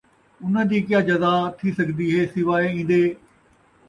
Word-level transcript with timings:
اُنہاں 0.43 0.65
دِی 0.69 0.79
جزا 0.87 1.03
کیا 1.07 1.53
تِھی 1.57 1.69
سڳدی 1.77 2.07
ہے 2.15 2.21
سِواے 2.33 2.67
اِیندے 2.73 3.03